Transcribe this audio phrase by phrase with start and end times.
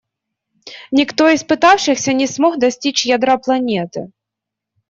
[0.97, 4.01] Никто из пытавшихся не смог достичь ядра планеты.